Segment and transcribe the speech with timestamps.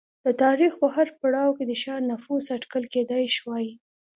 [0.25, 3.65] د تاریخ په هر پړاو کې د ښار نفوس اټکل کېدای شوای